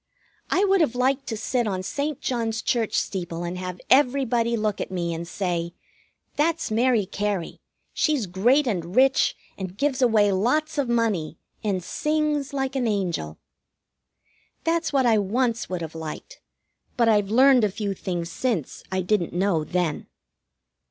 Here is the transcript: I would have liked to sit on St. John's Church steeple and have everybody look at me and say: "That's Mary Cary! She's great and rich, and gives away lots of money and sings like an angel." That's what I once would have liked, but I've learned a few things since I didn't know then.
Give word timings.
I 0.49 0.65
would 0.65 0.81
have 0.81 0.95
liked 0.95 1.27
to 1.27 1.37
sit 1.37 1.67
on 1.67 1.83
St. 1.83 2.19
John's 2.21 2.63
Church 2.63 2.95
steeple 2.97 3.43
and 3.43 3.55
have 3.59 3.79
everybody 3.87 4.57
look 4.57 4.81
at 4.81 4.89
me 4.89 5.13
and 5.13 5.27
say: 5.27 5.75
"That's 6.37 6.71
Mary 6.71 7.05
Cary! 7.05 7.59
She's 7.93 8.25
great 8.25 8.65
and 8.65 8.95
rich, 8.95 9.35
and 9.59 9.77
gives 9.77 10.01
away 10.01 10.31
lots 10.31 10.79
of 10.79 10.89
money 10.89 11.37
and 11.63 11.83
sings 11.83 12.51
like 12.51 12.75
an 12.75 12.87
angel." 12.87 13.37
That's 14.63 14.91
what 14.91 15.05
I 15.05 15.19
once 15.19 15.69
would 15.69 15.81
have 15.81 15.93
liked, 15.93 16.41
but 16.97 17.07
I've 17.07 17.29
learned 17.29 17.63
a 17.63 17.69
few 17.69 17.93
things 17.93 18.31
since 18.31 18.81
I 18.91 19.01
didn't 19.01 19.33
know 19.33 19.63
then. 19.63 20.07